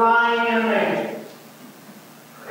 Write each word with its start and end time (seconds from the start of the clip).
lying 0.00 0.66
in. 0.66 1.16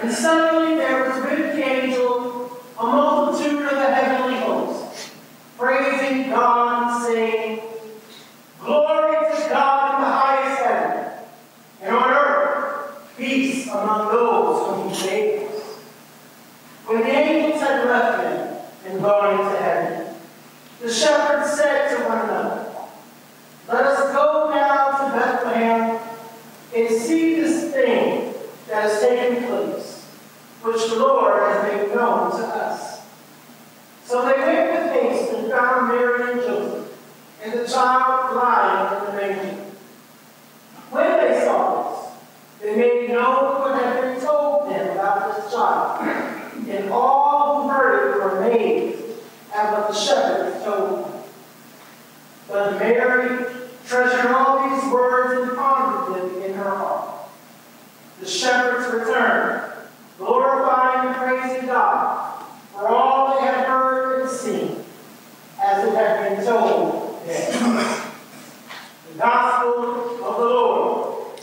And 0.02 0.12
suddenly 0.12 0.76
there 0.76 1.10
was 1.10 1.24
with 1.24 1.56
the 1.56 1.64
angel 1.64 2.58
a 2.78 2.84
multitude 2.84 3.64
of 3.64 3.72
the 3.72 3.94
heavenly 3.94 4.40
hosts, 4.40 5.12
praising 5.58 6.30
God 6.30 6.84
and 6.84 7.04
saying, 7.04 7.60
Glory 8.62 9.18
to 9.36 9.50
God 9.50 9.96
in 9.96 10.02
the 10.02 10.10
highest 10.10 10.62
heaven, 10.62 11.14
and 11.82 11.96
on 11.96 12.10
earth 12.12 13.16
peace 13.18 13.68
among 13.68 14.12
those 14.14 14.68
whom 14.68 14.90
he 14.90 14.96
saves. 14.96 15.64
When 16.86 17.02
the 17.02 17.08
angels 17.08 17.62
had 17.62 17.86
left 17.86 18.24
them 18.24 18.58
and 18.86 19.02
gone 19.02 19.40
into 19.40 19.58
heaven, 19.58 20.16
the 20.82 20.94
shepherds 20.94 21.52
said 21.52 21.98
to 21.98 22.04
one 22.06 22.20
another, 22.20 22.72
Let 23.68 23.86
us 23.86 24.14
go 24.14 24.50
now 24.50 24.92
to 24.98 25.20
Bethlehem 25.20 26.00
and 26.76 27.02
see 27.02 27.42
this 27.42 27.74
thing 27.74 28.34
that 28.68 28.84
has 28.84 29.02
taken 29.02 29.48
place, 29.48 30.08
which 30.64 30.90
the 30.90 30.96
Lord 30.98 31.42
has 31.42 31.72
made 31.72 31.96
known 31.96 32.32
to 32.32 32.46
us. 32.46 33.02
So 34.06 34.26
they 34.26 34.42
went 34.42 34.72
with 34.72 34.92
haste 34.94 35.34
and 35.34 35.52
found 35.52 35.88
Mary 35.90 36.32
and 36.32 36.42
Joseph, 36.42 36.98
and 37.44 37.54
the 37.54 37.68
child 37.68 38.36
lying 38.36 38.98
in 38.98 39.06
the 39.06 39.12
manger. 39.22 39.64
When 40.90 41.12
they 41.18 41.46
saw 41.46 41.92
this, 41.92 42.62
they 42.62 42.76
made 42.76 43.10
known 43.10 43.62
what 43.62 43.84
had 43.84 44.02
been 44.02 44.20
told 44.20 44.70
them 44.70 44.98
about 44.98 45.36
this 45.36 45.54
child, 45.54 46.02
and 46.68 46.90
all 46.90 47.62
who 47.62 47.70
heard 47.70 48.10
it 48.10 48.16
were 48.16 48.44
amazed 48.44 49.04
at 49.54 49.74
what 49.74 49.88
the 49.90 49.96
shepherds 49.96 50.64
told 50.64 51.06
them. 51.06 51.24
But 52.48 52.80
Mary 52.80 53.46
treasured 53.86 54.32
all 54.32 54.70
these 54.70 54.92
words 54.92 55.40
and 55.40 55.58
pondered 55.58 56.16
them 56.16 56.42
in 56.42 56.54
her 56.56 56.76
heart. 56.76 57.30
The 58.20 58.28
shepherds 58.28 58.92
returned, 58.92 59.72
glorifying 60.18 61.10
and 61.10 61.16
praising 61.16 61.68
God 61.68 62.26
for 62.74 62.88
all 62.88 63.40
they 63.40 63.46
had 63.46 63.68
heard 63.68 64.22
and 64.22 64.30
seen, 64.30 64.84
as 65.62 65.86
it 65.86 65.96
had 65.96 66.30
been 66.30 66.46
told 66.46 67.28
them. 67.28 67.96
The 69.12 69.18
Gospel 69.18 70.26
of 70.26 70.38
the 70.38 70.46
Lord. 70.46 71.40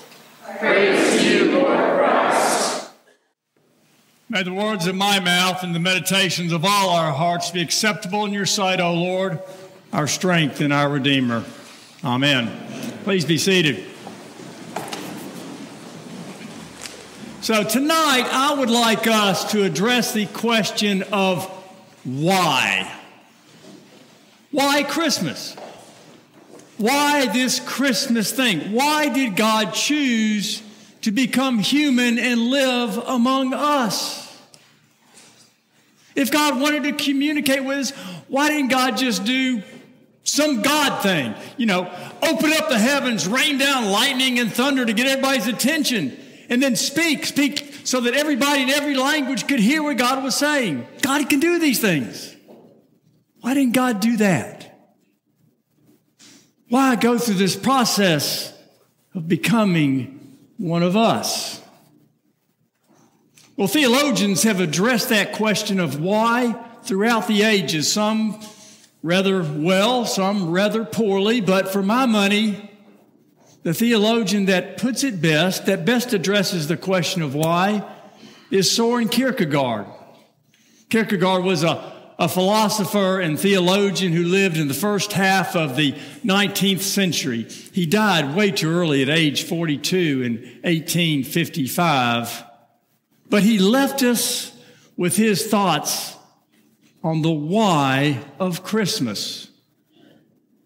Praise 0.59 1.21
to 1.21 1.28
you, 1.28 1.59
Lord 1.59 1.98
Christ. 1.98 2.91
May 4.36 4.42
the 4.42 4.52
words 4.52 4.86
of 4.86 4.94
my 4.94 5.19
mouth 5.19 5.62
and 5.62 5.74
the 5.74 5.80
meditations 5.80 6.52
of 6.52 6.62
all 6.62 6.91
our 6.91 7.10
hearts 7.10 7.50
be 7.50 7.62
acceptable 7.62 8.26
in 8.26 8.34
your 8.34 8.44
sight, 8.44 8.80
O 8.80 8.92
Lord, 8.92 9.38
our 9.94 10.06
strength 10.06 10.60
and 10.60 10.74
our 10.74 10.91
Redeemer. 10.91 11.42
Amen. 12.04 12.52
Please 13.02 13.24
be 13.24 13.38
seated. 13.38 13.82
So, 17.41 17.65
tonight 17.65 18.28
I 18.30 18.53
would 18.59 18.68
like 18.68 19.06
us 19.06 19.53
to 19.53 19.62
address 19.62 20.12
the 20.12 20.27
question 20.27 21.03
of 21.04 21.47
why. 22.04 22.94
Why 24.50 24.82
Christmas? 24.82 25.56
Why 26.77 27.24
this 27.32 27.59
Christmas 27.59 28.32
thing? 28.32 28.72
Why 28.72 29.09
did 29.09 29.34
God 29.34 29.72
choose 29.72 30.62
to 31.00 31.10
become 31.10 31.59
human 31.59 32.18
and 32.18 32.39
live 32.39 32.98
among 32.98 33.54
us? 33.54 34.26
If 36.16 36.30
God 36.33 36.59
wanted 36.59 36.84
to 36.84 36.92
communicate 36.92 37.63
with 37.63 37.78
us, 37.78 37.91
why 38.27 38.48
didn't 38.48 38.71
God 38.71 38.97
just 38.97 39.24
do 39.24 39.63
some 40.24 40.63
God 40.63 41.03
thing? 41.03 41.34
You 41.59 41.66
know, 41.66 41.83
open 42.22 42.53
up 42.54 42.71
the 42.71 42.78
heavens, 42.78 43.28
rain 43.28 43.59
down 43.59 43.91
lightning 43.91 44.39
and 44.39 44.51
thunder 44.51 44.84
to 44.84 44.92
get 44.92 45.07
everybody's 45.07 45.47
attention, 45.47 46.16
and 46.48 46.63
then 46.63 46.74
speak, 46.74 47.27
speak 47.27 47.83
so 47.84 48.01
that 48.01 48.15
everybody 48.15 48.63
in 48.63 48.71
every 48.71 48.97
language 48.97 49.47
could 49.47 49.60
hear 49.60 49.83
what 49.83 49.98
God 49.98 50.24
was 50.24 50.34
saying. 50.34 50.86
God 51.03 51.28
can 51.28 51.39
do 51.39 51.59
these 51.59 51.80
things. 51.80 52.34
Why 53.42 53.54
didn't 53.54 53.74
God 53.74 54.01
do 54.01 54.16
that? 54.16 54.63
Why 56.68 56.97
go 56.97 57.18
through 57.18 57.34
this 57.34 57.54
process 57.54 58.53
of 59.15 59.28
becoming 59.28 60.39
one 60.57 60.83
of 60.83 60.97
us? 60.97 61.55
Well, 63.56 63.68
theologians 63.68 64.42
have 64.42 64.60
addressed 64.60 65.08
that 65.08 65.32
question 65.32 65.80
of 65.80 65.98
why 65.98 66.62
throughout 66.82 67.26
the 67.26 67.41
ages, 67.42 67.91
some 67.91 68.38
rather 69.03 69.42
well, 69.42 70.04
some 70.04 70.50
rather 70.50 70.84
poorly, 70.84 71.41
but 71.41 71.72
for 71.72 71.82
my 71.82 72.04
money, 72.04 72.70
the 73.62 73.72
theologian 73.72 74.44
that 74.44 74.76
puts 74.76 75.04
it 75.04 75.22
best, 75.22 75.64
that 75.66 75.86
best 75.86 76.12
addresses 76.12 76.68
the 76.68 76.76
question 76.76 77.22
of 77.22 77.34
why, 77.34 77.82
is 78.50 78.70
Soren 78.70 79.08
Kierkegaard. 79.08 79.86
Kierkegaard 80.91 81.42
was 81.42 81.64
a, 81.64 81.94
a 82.18 82.28
philosopher 82.28 83.20
and 83.20 83.41
theologian 83.41 84.12
who 84.12 84.24
lived 84.24 84.58
in 84.58 84.68
the 84.68 84.74
first 84.74 85.14
half 85.14 85.56
of 85.56 85.76
the 85.76 85.92
19th 86.26 86.82
century. 86.82 87.44
He 87.72 87.86
died 87.86 88.36
way 88.36 88.50
too 88.50 88.70
early 88.70 89.00
at 89.00 89.08
age 89.08 89.44
42 89.44 90.22
in 90.22 90.34
1855. 90.62 92.44
But 93.28 93.43
he 93.43 93.59
left 93.59 94.03
us 94.03 94.53
with 94.97 95.17
his 95.17 95.47
thoughts 95.47 96.17
on 97.03 97.23
the 97.23 97.31
why 97.31 98.21
of 98.39 98.63
Christmas. 98.63 99.49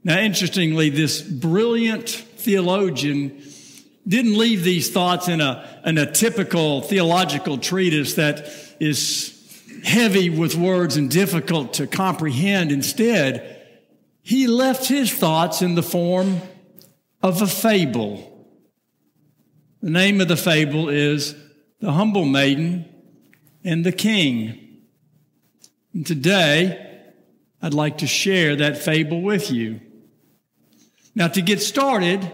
Now, 0.02 0.18
interestingly, 0.18 0.88
this 0.88 1.20
brilliant 1.20 2.08
theologian 2.08 3.42
didn't 4.08 4.36
leave 4.36 4.64
these 4.64 4.90
thoughts 4.90 5.28
in 5.28 5.40
a, 5.40 5.82
in 5.84 5.98
a 5.98 6.10
typical 6.10 6.80
theological 6.80 7.58
treatise 7.58 8.14
that 8.14 8.48
is 8.80 9.36
heavy 9.84 10.30
with 10.30 10.54
words 10.54 10.96
and 10.96 11.10
difficult 11.10 11.74
to 11.74 11.86
comprehend. 11.86 12.72
Instead, 12.72 13.58
he 14.22 14.46
left 14.46 14.86
his 14.86 15.12
thoughts 15.12 15.62
in 15.62 15.74
the 15.74 15.82
form 15.82 16.40
of 17.22 17.42
a 17.42 17.46
fable. 17.46 18.48
The 19.82 19.90
name 19.90 20.20
of 20.20 20.28
the 20.28 20.36
fable 20.36 20.88
is 20.88 21.34
The 21.80 21.92
Humble 21.92 22.26
Maiden 22.26 22.84
and 23.64 23.84
the 23.84 23.92
King. 23.92 24.82
And 25.94 26.06
today, 26.06 26.86
I'd 27.62 27.72
like 27.72 27.98
to 27.98 28.06
share 28.06 28.56
that 28.56 28.76
fable 28.76 29.22
with 29.22 29.50
you. 29.50 29.80
Now, 31.14 31.28
to 31.28 31.40
get 31.40 31.62
started, 31.62 32.30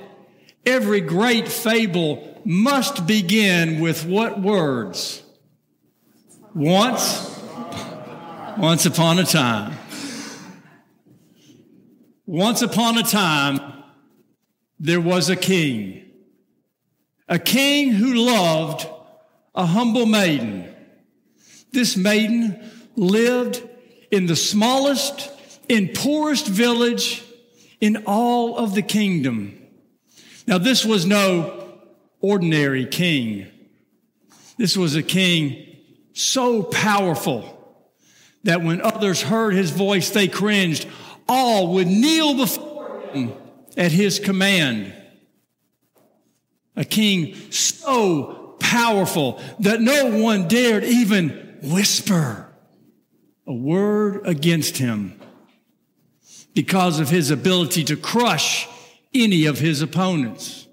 every 0.64 1.00
great 1.00 1.46
fable 1.46 2.40
must 2.44 3.06
begin 3.06 3.80
with 3.80 4.04
what 4.04 4.40
words? 4.40 5.22
Once, 6.52 7.40
once 8.58 8.84
upon 8.84 9.20
a 9.20 9.24
time. 9.24 9.76
Once 12.26 12.62
upon 12.62 12.98
a 12.98 13.04
time, 13.04 13.60
there 14.80 15.00
was 15.00 15.30
a 15.30 15.36
king. 15.36 16.02
A 17.28 17.38
king 17.38 17.92
who 17.92 18.14
loved 18.14 18.88
a 19.56 19.64
humble 19.64 20.06
maiden. 20.06 20.72
This 21.72 21.96
maiden 21.96 22.70
lived 22.94 23.62
in 24.10 24.26
the 24.26 24.36
smallest 24.36 25.30
and 25.68 25.92
poorest 25.94 26.46
village 26.46 27.24
in 27.80 28.04
all 28.06 28.56
of 28.56 28.74
the 28.74 28.82
kingdom. 28.82 29.58
Now, 30.46 30.58
this 30.58 30.84
was 30.84 31.06
no 31.06 31.80
ordinary 32.20 32.86
king. 32.86 33.48
This 34.58 34.76
was 34.76 34.94
a 34.94 35.02
king 35.02 35.76
so 36.12 36.62
powerful 36.62 37.52
that 38.44 38.62
when 38.62 38.80
others 38.80 39.22
heard 39.22 39.54
his 39.54 39.70
voice, 39.70 40.10
they 40.10 40.28
cringed. 40.28 40.86
All 41.28 41.74
would 41.74 41.88
kneel 41.88 42.36
before 42.36 43.00
him 43.12 43.32
at 43.76 43.90
his 43.90 44.20
command. 44.20 44.94
A 46.76 46.84
king 46.84 47.34
so 47.50 48.45
powerful 48.66 49.40
that 49.60 49.80
no 49.80 50.18
one 50.18 50.48
dared 50.48 50.82
even 50.82 51.58
whisper 51.62 52.52
a 53.46 53.54
word 53.54 54.26
against 54.26 54.76
him 54.78 55.18
because 56.52 56.98
of 56.98 57.08
his 57.08 57.30
ability 57.30 57.84
to 57.84 57.96
crush 57.96 58.68
any 59.14 59.46
of 59.46 59.60
his 59.60 59.82
opponents. 59.82 60.66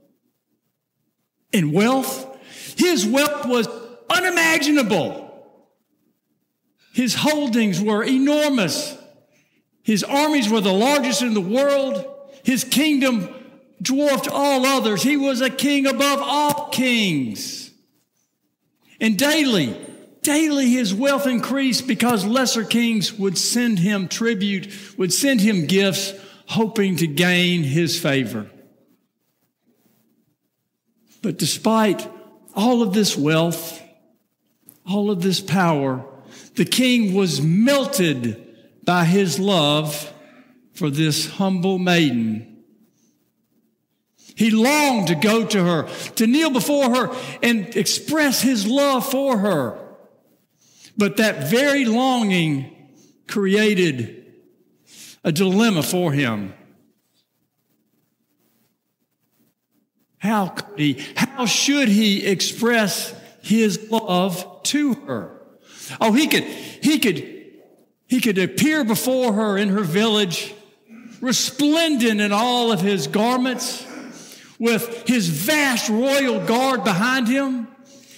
In 1.51 1.71
wealth, 1.71 2.25
his 2.77 3.05
wealth 3.05 3.45
was 3.45 3.67
unimaginable. 4.09 5.19
His 6.93 7.13
holdings 7.13 7.79
were 7.79 8.03
enormous. 8.03 8.97
His 9.83 10.03
armies 10.03 10.49
were 10.49 10.61
the 10.61 10.73
largest 10.73 11.21
in 11.21 11.35
the 11.35 11.41
world. 11.41 12.03
His 12.43 12.63
kingdom 12.63 13.29
dwarfed 13.79 14.27
all 14.27 14.65
others. 14.65 15.03
He 15.03 15.15
was 15.15 15.41
a 15.41 15.49
king 15.51 15.85
above 15.85 16.19
all 16.23 16.69
kings. 16.69 17.62
And 19.03 19.17
daily, 19.17 19.75
daily 20.21 20.69
his 20.69 20.93
wealth 20.93 21.27
increased 21.27 21.87
because 21.87 22.25
lesser 22.25 22.63
kings 22.63 23.11
would 23.11 23.37
send 23.37 23.79
him 23.79 24.07
tribute, 24.07 24.69
would 24.97 25.11
send 25.11 25.41
him 25.41 25.65
gifts, 25.65 26.13
hoping 26.47 26.95
to 26.95 27.07
gain 27.07 27.63
his 27.63 27.99
favor. 27.99 28.49
But 31.21 31.37
despite 31.37 32.07
all 32.55 32.81
of 32.81 32.93
this 32.93 33.17
wealth, 33.17 33.81
all 34.87 35.11
of 35.11 35.21
this 35.21 35.41
power, 35.41 36.05
the 36.55 36.63
king 36.63 37.13
was 37.13 37.41
melted 37.41 38.55
by 38.85 39.03
his 39.03 39.37
love 39.37 40.13
for 40.71 40.89
this 40.89 41.27
humble 41.27 41.77
maiden. 41.77 42.52
He 44.35 44.51
longed 44.51 45.07
to 45.07 45.15
go 45.15 45.45
to 45.45 45.63
her, 45.63 45.83
to 46.15 46.27
kneel 46.27 46.49
before 46.49 46.95
her 46.95 47.15
and 47.41 47.75
express 47.75 48.41
his 48.41 48.65
love 48.67 49.09
for 49.09 49.37
her. 49.37 49.79
But 50.97 51.17
that 51.17 51.49
very 51.49 51.85
longing 51.85 52.91
created 53.27 54.25
a 55.23 55.31
dilemma 55.31 55.83
for 55.83 56.11
him. 56.11 56.53
How 60.17 60.47
could 60.47 60.79
he, 60.79 61.05
how 61.15 61.45
should 61.45 61.89
he 61.89 62.25
express 62.25 63.13
his 63.41 63.91
love 63.91 64.63
to 64.63 64.93
her? 64.93 65.41
Oh, 65.99 66.13
he 66.13 66.27
could, 66.27 66.43
he 66.43 66.99
could, 66.99 67.43
he 68.07 68.21
could 68.21 68.37
appear 68.37 68.83
before 68.83 69.33
her 69.33 69.57
in 69.57 69.69
her 69.69 69.81
village, 69.81 70.53
resplendent 71.19 72.21
in 72.21 72.31
all 72.31 72.71
of 72.71 72.79
his 72.79 73.07
garments, 73.07 73.85
with 74.63 75.07
his 75.07 75.27
vast 75.27 75.89
royal 75.89 76.45
guard 76.45 76.83
behind 76.83 77.27
him. 77.27 77.67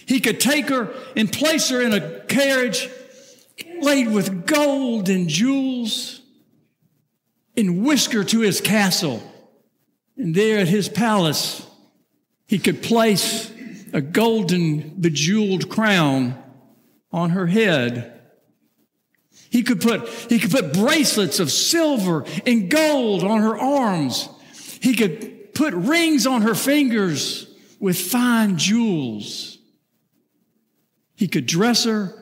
He 0.06 0.20
could 0.20 0.40
take 0.40 0.70
her 0.70 0.94
and 1.16 1.32
place 1.32 1.70
her 1.70 1.82
in 1.82 1.92
a 1.92 2.20
carriage 2.26 2.88
laid 3.82 4.12
with 4.12 4.46
gold 4.46 5.10
and 5.10 5.28
jewels 5.28 6.22
and 7.58 7.84
whisk 7.84 8.12
her 8.12 8.24
to 8.24 8.42
his 8.42 8.62
castle. 8.62 9.24
And 10.18 10.36
there 10.36 10.60
at 10.60 10.68
his 10.68 10.88
palace, 10.88 11.66
he 12.48 12.60
could 12.60 12.84
place 12.84 13.52
a 13.92 14.02
golden 14.02 15.02
bejeweled 15.02 15.70
crown 15.70 16.42
on 17.12 17.32
her 17.32 17.48
head. 17.48 18.22
He 19.50 19.64
could 19.64 19.82
put, 19.82 20.08
he 20.30 20.38
could 20.38 20.52
put 20.52 20.74
bracelets 20.74 21.40
of 21.40 21.52
silver 21.52 22.26
and 22.46 22.70
gold 22.70 23.24
on 23.24 23.42
her 23.42 23.58
arms. 23.58 24.30
He 24.82 24.96
could 24.96 25.35
put 25.56 25.74
rings 25.74 26.28
on 26.28 26.44
her 26.44 26.54
fingers 26.54 27.48
with 27.80 27.98
fine 27.98 28.58
jewels. 28.58 29.58
He 31.16 31.28
could 31.28 31.48
dress 31.48 31.86
her 31.86 32.14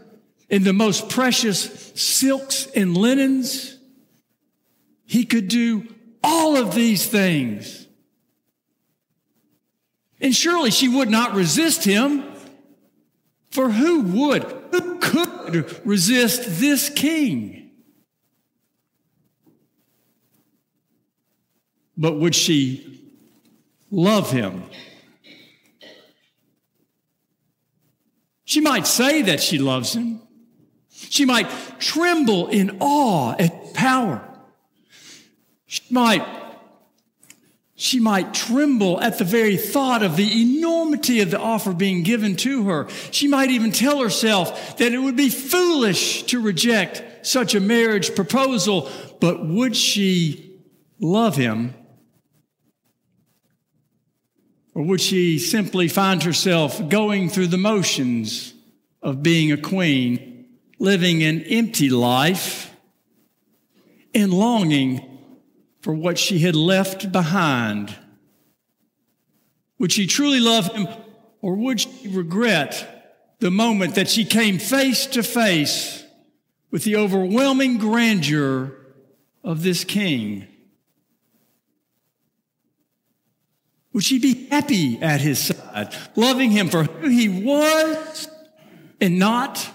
in 0.50 0.64
the 0.64 0.72
most 0.72 1.10
precious 1.10 1.92
silks 1.96 2.68
and 2.76 2.96
linens. 2.96 3.78
He 5.06 5.26
could 5.26 5.48
do 5.48 5.88
all 6.24 6.56
of 6.56 6.74
these 6.76 7.06
things. 7.06 7.88
And 10.22 10.34
surely 10.34 10.72
she 10.72 10.88
would 10.88 11.10
not 11.10 11.34
resist 11.34 11.84
him. 11.84 12.24
For 13.50 13.70
who 13.70 14.02
would, 14.02 14.44
who 14.72 15.00
could 15.00 15.86
resist 15.86 16.60
this 16.60 16.90
king? 16.90 17.72
But 21.98 22.20
would 22.20 22.34
she 22.34 23.03
love 23.94 24.32
him? 24.32 24.64
She 28.44 28.60
might 28.60 28.88
say 28.88 29.22
that 29.24 29.42
she 29.42 29.58
loves 29.58 29.96
him. 29.96 30.22
She 30.90 31.26
might 31.26 31.50
tremble 31.80 32.48
in 32.48 32.78
awe 32.80 33.36
at 33.38 33.74
power. 33.74 34.28
She 35.66 35.82
might 35.92 36.26
she 37.76 38.00
might 38.00 38.34
tremble 38.34 39.02
at 39.02 39.18
the 39.18 39.26
very 39.26 39.58
thought 39.58 40.04
of 40.04 40.16
the 40.16 40.42
enormity 40.42 41.20
of 41.20 41.32
the 41.32 41.40
offer 41.40 41.74
being 41.74 42.04
given 42.04 42.36
to 42.38 42.66
her. 42.66 42.88
She 43.12 43.28
might 43.28 43.50
even 43.50 43.72
tell 43.72 44.02
herself 44.02 44.78
that 44.78 44.94
it 44.94 45.00
would 45.00 45.18
be 45.18 45.30
foolish 45.30 46.24
to 46.24 46.40
reject 46.40 47.26
such 47.26 47.56
a 47.56 47.60
marriage 47.60 48.16
proposal, 48.16 48.90
but 49.20 49.46
would 49.46 49.76
she 49.76 50.62
love 51.00 51.36
him? 51.36 51.74
Or 54.76 54.84
would 54.84 55.02
she 55.02 55.38
simply 55.38 55.88
find 55.88 56.24
herself 56.24 56.90
going 56.90 57.30
through 57.30 57.48
the 57.48 57.58
motions 57.58 58.54
of 59.02 59.22
being 59.22 59.52
a 59.52 59.58
queen, 59.58 60.46
living 60.80 61.22
an 61.24 61.44
empty 61.44 61.90
life, 61.90 62.76
and 64.16 64.34
longing 64.34 65.20
for 65.82 65.94
what 65.94 66.18
she 66.18 66.40
had 66.40 66.56
left 66.56 67.12
behind? 67.12 67.96
Would 69.78 69.92
she 69.92 70.08
truly 70.08 70.40
love 70.40 70.74
him, 70.74 70.88
or 71.42 71.56
would 71.56 71.82
she 71.82 72.08
regret 72.08 73.36
the 73.40 73.52
moment 73.52 73.96
that 73.96 74.10
she 74.10 74.26
came 74.26 74.58
face 74.58 75.06
to 75.08 75.22
face 75.22 76.04
with 76.72 76.84
the 76.84 76.96
overwhelming 76.96 77.78
grandeur 77.78 78.76
of 79.44 79.62
this 79.62 79.84
king? 79.84 80.48
Would 83.94 84.04
she 84.04 84.20
be 84.20 84.48
happy 84.50 85.00
at 85.02 85.22
his 85.22 85.40
side, 85.40 85.96
loving 86.16 86.50
him 86.52 86.70
for 86.70 86.84
who 86.84 87.10
he 87.10 87.30
was 87.30 88.28
and 89.00 89.20
not 89.20 89.70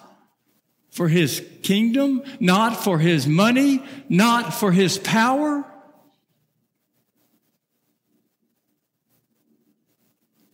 for 0.90 1.08
his 1.08 1.44
kingdom, 1.62 2.22
not 2.40 2.82
for 2.82 2.98
his 2.98 3.28
money, 3.28 3.84
not 4.08 4.52
for 4.52 4.72
his 4.72 4.98
power? 4.98 5.64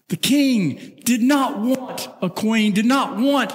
The 0.09 0.17
king 0.19 1.01
did 1.05 1.23
not 1.23 1.59
want 1.59 2.09
a 2.21 2.29
queen, 2.29 2.73
did 2.73 2.85
not 2.85 3.17
want 3.17 3.53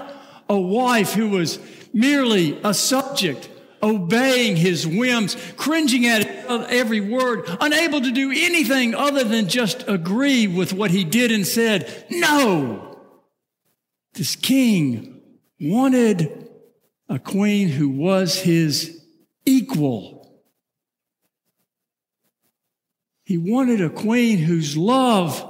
a 0.50 0.60
wife 0.60 1.14
who 1.14 1.30
was 1.30 1.60
merely 1.94 2.60
a 2.64 2.74
subject, 2.74 3.48
obeying 3.82 4.56
his 4.56 4.86
whims, 4.86 5.36
cringing 5.58 6.06
at 6.06 6.26
every 6.48 7.02
word, 7.02 7.44
unable 7.62 8.02
to 8.02 8.12
do 8.12 8.32
anything 8.32 8.96
other 8.96 9.24
than 9.24 9.48
just 9.48 9.84
agree 9.88 10.48
with 10.48 10.74
what 10.74 10.92
he 10.92 11.04
did 11.04 11.32
and 11.32 11.46
said. 11.46 12.06
No! 12.10 13.00
This 14.14 14.36
king 14.36 15.22
wanted 15.60 16.48
a 17.08 17.20
queen 17.20 17.70
who 17.70 17.90
was 17.90 18.40
his 18.40 19.04
equal. 19.46 20.20
He 23.24 23.38
wanted 23.38 23.82
a 23.82 23.90
queen 23.90 24.40
whose 24.40 24.76
love 24.76 25.46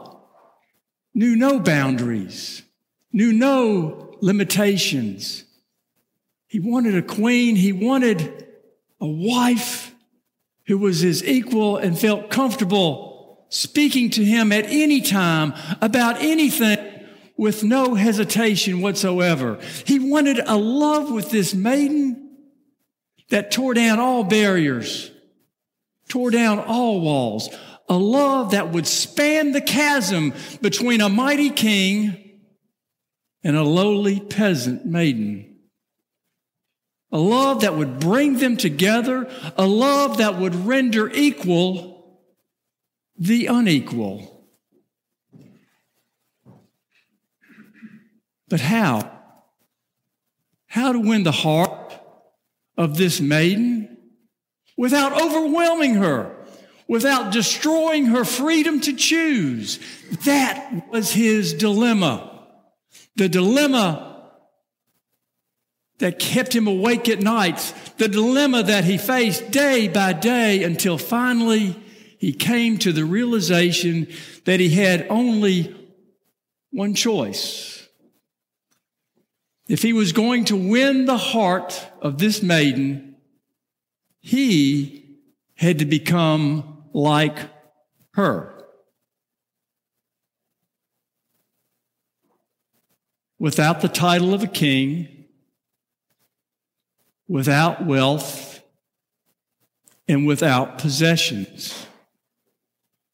knew 1.13 1.35
no 1.35 1.59
boundaries, 1.59 2.61
knew 3.13 3.31
no 3.31 4.17
limitations. 4.21 5.45
He 6.49 6.59
wanted 6.59 6.95
a 6.95 7.03
queen, 7.03 7.55
he 7.55 7.71
wanted 7.71 8.47
a 8.99 9.07
wife 9.07 9.93
who 10.65 10.79
was 10.79 10.99
his 10.99 11.23
equal 11.23 11.77
and 11.77 11.97
felt 11.97 12.31
comfortable 12.31 13.45
speaking 13.49 14.09
to 14.11 14.25
him 14.25 14.51
at 14.51 14.65
any 14.65 14.99
time 14.99 15.53
about 15.79 16.21
anything 16.21 16.77
with 17.37 17.63
no 17.63 17.93
hesitation 17.93 18.81
whatsoever. 18.81 19.59
He 19.85 19.99
wanted 19.99 20.39
a 20.39 20.57
love 20.57 21.11
with 21.11 21.29
this 21.29 21.53
maiden 21.53 22.37
that 23.29 23.51
tore 23.51 23.75
down 23.75 23.99
all 23.99 24.23
barriers, 24.23 25.11
tore 26.07 26.31
down 26.31 26.57
all 26.57 26.99
walls, 26.99 27.49
a 27.87 27.97
love 27.97 28.51
that 28.51 28.71
would 28.71 28.87
span 28.87 29.51
the 29.51 29.61
chasm 29.61 30.33
between 30.61 30.99
a 30.99 31.09
mighty 31.09 31.51
king 31.51 32.39
and 33.43 33.55
a 33.55 33.63
lowly 33.63 34.19
peasant 34.19 34.85
maiden. 34.85 35.48
A 37.11 37.17
love 37.17 37.61
that 37.61 37.75
would 37.75 37.99
bring 37.99 38.37
them 38.37 38.55
together, 38.55 39.29
a 39.57 39.65
love 39.65 40.17
that 40.17 40.37
would 40.37 40.53
render 40.53 41.09
equal 41.09 42.19
the 43.17 43.47
unequal. 43.47 44.45
But 48.47 48.61
how? 48.61 49.11
How 50.67 50.91
to 50.91 50.99
win 50.99 51.23
the 51.23 51.31
heart 51.31 51.93
of 52.77 52.97
this 52.97 53.19
maiden 53.19 53.97
without 54.77 55.19
overwhelming 55.19 55.95
her? 55.95 56.35
without 56.89 57.31
destroying 57.31 58.07
her 58.07 58.25
freedom 58.25 58.81
to 58.81 58.93
choose. 58.93 59.79
That 60.25 60.89
was 60.89 61.11
his 61.11 61.53
dilemma. 61.53 62.47
The 63.15 63.29
dilemma 63.29 64.08
that 65.99 66.19
kept 66.19 66.55
him 66.55 66.67
awake 66.67 67.07
at 67.07 67.21
nights, 67.21 67.71
the 67.97 68.07
dilemma 68.07 68.63
that 68.63 68.85
he 68.85 68.97
faced 68.97 69.51
day 69.51 69.87
by 69.87 70.13
day 70.13 70.63
until 70.63 70.97
finally 70.97 71.75
he 72.17 72.33
came 72.33 72.77
to 72.79 72.91
the 72.91 73.05
realization 73.05 74.07
that 74.45 74.59
he 74.59 74.69
had 74.69 75.05
only 75.09 75.75
one 76.71 76.93
choice. 76.93 77.87
If 79.67 79.81
he 79.81 79.93
was 79.93 80.13
going 80.13 80.45
to 80.45 80.55
win 80.55 81.05
the 81.05 81.17
heart 81.17 81.87
of 82.01 82.17
this 82.17 82.41
maiden, 82.41 83.15
he 84.19 85.17
had 85.55 85.79
to 85.79 85.85
become 85.85 86.83
like 86.93 87.37
her. 88.13 88.55
Without 93.37 93.81
the 93.81 93.87
title 93.87 94.33
of 94.33 94.43
a 94.43 94.47
king, 94.47 95.18
without 97.29 97.85
wealth, 97.85 98.61
and 100.09 100.27
without 100.27 100.79
possessions. 100.79 101.85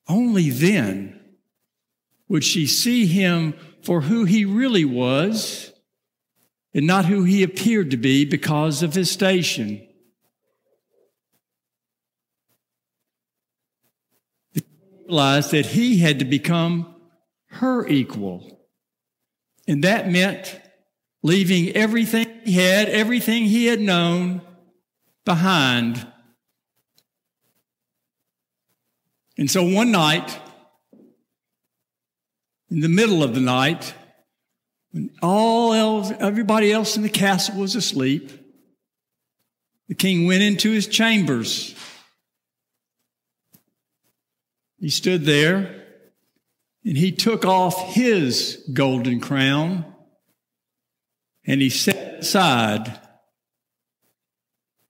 Only 0.08 0.50
then 0.50 1.20
would 2.28 2.44
she 2.44 2.66
see 2.66 3.06
him 3.06 3.54
for 3.84 4.02
who 4.02 4.24
he 4.26 4.46
really 4.46 4.86
was 4.86 5.72
and 6.74 6.88
not 6.88 7.06
who 7.06 7.24
he 7.24 7.44
appeared 7.44 7.92
to 7.92 7.98
be 7.98 8.26
because 8.26 8.82
of 8.82 8.96
his 8.96 9.12
station. 9.12 9.86
realized 15.08 15.52
that 15.52 15.68
he 15.68 16.00
had 16.00 16.20
to 16.20 16.26
become 16.26 16.96
her 17.48 17.88
equal. 17.88 18.60
And 19.68 19.84
that 19.84 20.10
meant 20.10 20.60
leaving 21.24 21.70
everything 21.76 22.25
he 22.46 22.54
had, 22.54 22.90
everything 22.90 23.46
he 23.46 23.66
had 23.66 23.80
known 23.80 24.42
behind. 25.26 26.06
And 29.38 29.50
so 29.50 29.64
one 29.64 29.92
night, 29.92 30.40
in 32.70 32.80
the 32.80 32.90
middle 32.90 33.24
of 33.24 33.36
the 33.36 33.42
night, 33.42 33.94
when 34.92 35.10
all 35.22 35.74
else, 35.74 36.12
everybody 36.20 36.72
else 36.72 36.96
in 36.96 37.04
the 37.04 37.10
castle 37.10 37.60
was 37.60 37.76
asleep, 37.76 38.32
the 39.88 39.96
king 39.96 40.26
went 40.26 40.42
into 40.42 40.72
his 40.72 40.88
chambers 40.88 41.76
he 44.86 44.90
stood 44.92 45.26
there 45.26 45.84
and 46.84 46.96
he 46.96 47.12
took 47.12 47.44
off 47.44 47.94
his 47.96 48.64
golden 48.72 49.20
crown 49.20 49.95
and 51.48 51.62
he 51.62 51.70
set 51.70 52.20
aside. 52.20 53.00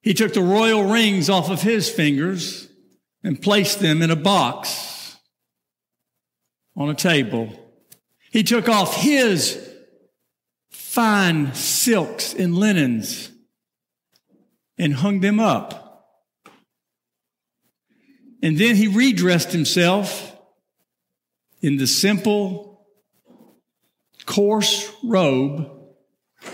He 0.01 0.13
took 0.13 0.33
the 0.33 0.41
royal 0.41 0.83
rings 0.83 1.29
off 1.29 1.49
of 1.49 1.61
his 1.61 1.89
fingers 1.89 2.69
and 3.23 3.41
placed 3.41 3.79
them 3.79 4.01
in 4.01 4.11
a 4.11 4.15
box 4.15 5.17
on 6.75 6.89
a 6.89 6.95
table. 6.95 7.49
He 8.31 8.43
took 8.43 8.69
off 8.69 8.95
his 8.97 9.59
fine 10.69 11.53
silks 11.55 12.33
and 12.33 12.55
linens 12.55 13.31
and 14.77 14.93
hung 14.93 15.21
them 15.21 15.39
up. 15.39 15.81
And 18.43 18.57
then 18.57 18.75
he 18.75 18.87
redressed 18.87 19.51
himself 19.51 20.37
in 21.61 21.77
the 21.77 21.87
simple, 21.87 22.85
coarse 24.25 24.91
robe 25.03 25.74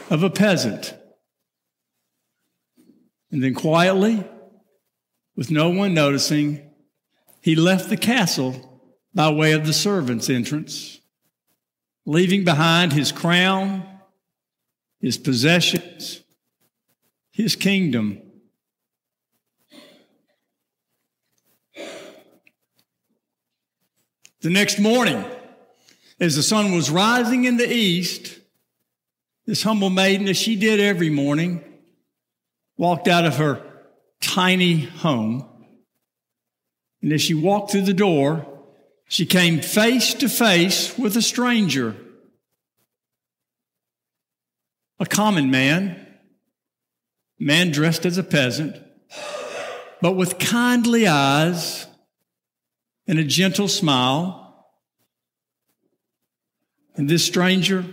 of 0.10 0.24
a 0.24 0.30
peasant. 0.30 0.94
And 3.32 3.44
then 3.44 3.54
quietly, 3.54 4.24
with 5.36 5.52
no 5.52 5.70
one 5.70 5.94
noticing, 5.94 6.70
he 7.42 7.56
left 7.56 7.90
the 7.90 7.98
castle 7.98 8.82
by 9.14 9.30
way 9.30 9.54
of 9.54 9.66
the 9.66 9.74
servants' 9.74 10.30
entrance, 10.30 11.00
leaving 12.06 12.44
behind 12.44 12.94
his 12.94 13.12
crown, 13.12 13.84
his 15.00 15.18
possessions, 15.18 16.22
his 17.32 17.56
kingdom 17.56 18.22
The 24.42 24.50
next 24.50 24.80
morning, 24.80 25.24
as 26.20 26.36
the 26.36 26.42
sun 26.42 26.72
was 26.72 26.90
rising 26.90 27.44
in 27.44 27.58
the 27.58 27.72
east, 27.72 28.40
this 29.46 29.64
humble 29.64 29.90
maiden, 29.90 30.28
as 30.28 30.38
she 30.38 30.56
did 30.56 30.80
every 30.80 31.10
morning, 31.10 31.64
walked 32.78 33.08
out 33.08 33.26
of 33.26 33.38
her 33.38 33.62
tiny 34.20 34.82
home. 34.82 35.48
And 37.02 37.12
as 37.12 37.22
she 37.22 37.34
walked 37.34 37.72
through 37.72 37.82
the 37.82 37.94
door, 37.94 38.48
she 39.08 39.26
came 39.26 39.60
face 39.60 40.14
to 40.16 40.30
face 40.30 40.98
with 40.98 41.18
a 41.18 41.22
stranger, 41.22 41.96
a 45.00 45.06
common 45.06 45.52
man, 45.52 46.08
man 47.40 47.72
dressed 47.72 48.06
as 48.06 48.18
a 48.18 48.24
peasant, 48.24 48.78
but 50.02 50.14
with 50.14 50.40
kindly 50.40 51.08
eyes 51.08 51.88
and 53.08 53.20
a 53.20 53.24
gentle 53.24 53.68
smile. 53.68 54.38
And 56.96 57.10
this 57.10 57.26
stranger 57.26 57.84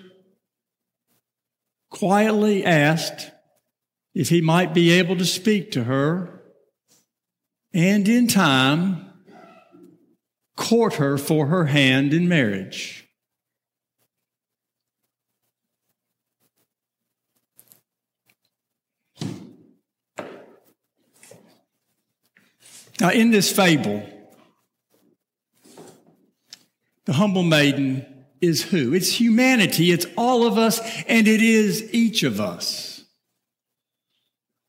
quietly 1.91 2.65
asked 2.65 3.31
if 4.15 4.29
he 4.29 4.41
might 4.41 4.75
be 4.75 4.91
able 4.91 5.17
to 5.17 5.25
speak 5.25 5.71
to 5.73 5.85
her 5.85 6.43
and 7.73 8.09
in 8.09 8.27
time 8.27 9.05
court 10.57 10.95
her 10.95 11.17
for 11.17 11.47
her 11.47 11.67
hand 11.67 12.13
in 12.13 12.29
marriage. 12.29 13.09
Now, 23.01 23.11
in 23.11 23.31
this 23.31 23.53
fable, 23.53 24.05
the 27.05 27.13
humble 27.13 27.45
maiden 27.45 28.18
is 28.41 28.63
who? 28.63 28.95
It's 28.95 29.13
humanity. 29.13 29.91
It's 29.91 30.07
all 30.17 30.47
of 30.47 30.59
us, 30.59 30.81
and 31.07 31.27
it 31.27 31.43
is 31.43 31.93
each 31.93 32.23
of 32.23 32.41
us. 32.41 33.05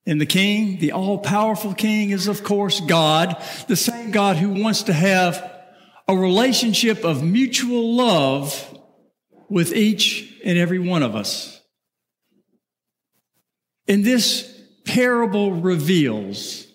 And 0.05 0.19
the 0.19 0.25
king, 0.25 0.79
the 0.79 0.91
all 0.91 1.19
powerful 1.19 1.73
king, 1.73 2.09
is 2.09 2.27
of 2.27 2.43
course 2.43 2.79
God, 2.79 3.41
the 3.67 3.75
same 3.75 4.11
God 4.11 4.37
who 4.37 4.61
wants 4.61 4.83
to 4.83 4.93
have 4.93 5.51
a 6.07 6.15
relationship 6.15 7.03
of 7.03 7.23
mutual 7.23 7.93
love 7.95 8.77
with 9.49 9.73
each 9.73 10.33
and 10.43 10.57
every 10.57 10.79
one 10.79 11.03
of 11.03 11.15
us. 11.15 11.61
And 13.87 14.03
this 14.03 14.51
parable 14.85 15.51
reveals 15.51 16.65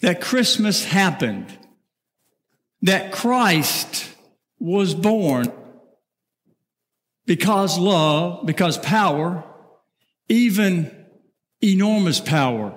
that 0.00 0.20
Christmas 0.20 0.84
happened, 0.84 1.46
that 2.82 3.12
Christ 3.12 4.10
was 4.64 4.94
born 4.94 5.52
because 7.26 7.78
love, 7.78 8.46
because 8.46 8.78
power, 8.78 9.44
even 10.30 11.06
enormous 11.62 12.18
power, 12.18 12.72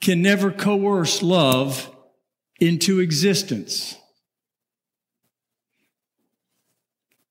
can 0.00 0.22
never 0.22 0.50
coerce 0.50 1.22
love 1.22 1.94
into 2.58 3.00
existence. 3.00 3.96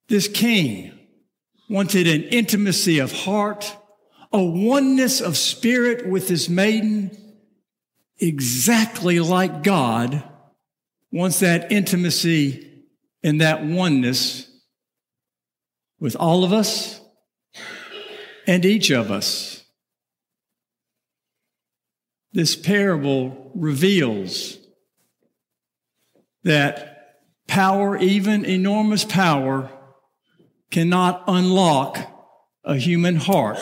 This 0.07 0.27
king 0.27 0.91
wanted 1.67 2.07
an 2.07 2.25
intimacy 2.25 2.99
of 2.99 3.11
heart, 3.11 3.75
a 4.31 4.43
oneness 4.43 5.19
of 5.19 5.35
spirit 5.35 6.07
with 6.07 6.29
his 6.29 6.47
maiden, 6.47 7.09
exactly 8.19 9.19
like 9.19 9.63
God 9.63 10.23
wants 11.11 11.39
that 11.39 11.71
intimacy 11.71 12.85
and 13.23 13.41
that 13.41 13.63
oneness 13.63 14.49
with 15.99 16.15
all 16.15 16.43
of 16.43 16.53
us 16.53 17.01
and 18.47 18.65
each 18.65 18.89
of 18.89 19.11
us. 19.11 19.63
This 22.31 22.55
parable 22.55 23.51
reveals 23.55 24.57
that 26.43 27.17
power, 27.47 27.97
even 27.97 28.45
enormous 28.45 29.03
power, 29.03 29.69
cannot 30.69 31.23
unlock 31.27 31.97
a 32.63 32.75
human 32.75 33.15
heart. 33.15 33.59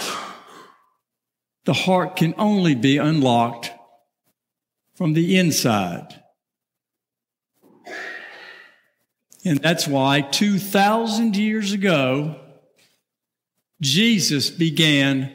The 1.65 1.73
heart 1.73 2.17
can 2.17 2.33
only 2.37 2.75
be 2.75 2.97
unlocked 2.97 3.71
from 4.95 5.13
the 5.13 5.37
inside. 5.37 6.21
And 9.47 9.59
that's 9.59 9.87
why 9.87 10.19
2,000 10.19 11.37
years 11.37 11.71
ago, 11.71 12.35
Jesus 13.79 14.49
began 14.49 15.33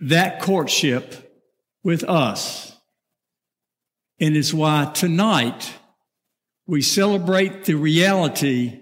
that 0.00 0.42
courtship 0.42 1.32
with 1.84 2.02
us. 2.02 2.76
And 4.18 4.36
it's 4.36 4.52
why 4.52 4.90
tonight 4.92 5.74
we 6.66 6.82
celebrate 6.82 7.64
the 7.64 7.74
reality 7.74 8.80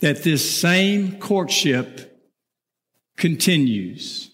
that 0.00 0.24
this 0.24 0.58
same 0.60 1.20
courtship 1.20 2.20
continues. 3.16 4.32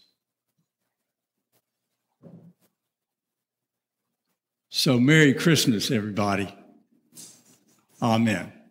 So, 4.71 4.99
Merry 4.99 5.35
Christmas, 5.35 5.91
everybody. 5.91 6.57
Amen. 8.01 8.62